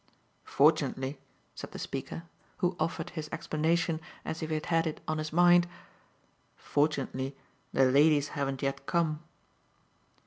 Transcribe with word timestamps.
"Fortunately," 0.45 1.19
said 1.53 1.73
the 1.73 1.77
speaker, 1.77 2.23
who 2.57 2.75
offered 2.79 3.11
his 3.11 3.29
explanation 3.31 4.01
as 4.25 4.41
if 4.41 4.49
he 4.49 4.55
had 4.55 4.65
had 4.65 4.87
it 4.87 4.99
on 5.07 5.19
his 5.19 5.31
mind 5.31 5.67
"fortunately 6.55 7.37
the 7.71 7.85
ladies 7.85 8.29
haven't 8.29 8.63
yet 8.63 8.87
come." 8.87 9.21